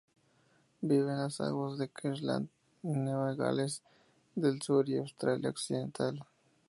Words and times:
Vive 0.81 1.11
en 1.11 1.19
las 1.19 1.39
aguas 1.41 1.77
de 1.77 1.87
Queensland, 1.91 2.49
Nueva 2.81 3.35
Gales 3.35 3.83
del 4.33 4.59
Sur 4.59 4.89
y 4.89 4.97
Australia 4.97 5.51
Occidental. 5.51 6.25